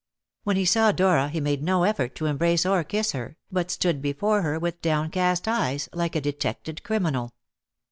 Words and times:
When 0.45 0.55
he 0.55 0.65
saw 0.65 0.91
Dora 0.91 1.29
he 1.29 1.39
made 1.39 1.61
no 1.61 1.83
effort 1.83 2.15
to 2.15 2.25
embrace 2.25 2.65
or 2.65 2.83
kiss 2.83 3.11
her, 3.11 3.37
but 3.51 3.69
stood 3.69 4.01
before 4.01 4.41
her 4.41 4.57
with 4.57 4.81
downcast 4.81 5.47
eyes, 5.47 5.89
like 5.93 6.15
a 6.15 6.21
detected 6.21 6.81
criminal. 6.81 7.35